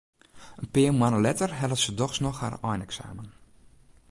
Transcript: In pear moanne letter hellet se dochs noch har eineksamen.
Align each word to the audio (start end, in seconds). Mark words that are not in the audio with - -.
In 0.61 0.67
pear 0.73 0.91
moanne 0.99 1.19
letter 1.25 1.49
hellet 1.59 1.81
se 1.81 1.91
dochs 1.99 2.19
noch 2.25 2.39
har 2.41 2.55
eineksamen. 2.71 3.29